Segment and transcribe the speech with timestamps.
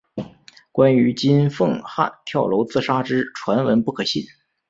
[0.71, 4.25] 关于金凤汉跳楼自杀之传闻不可信。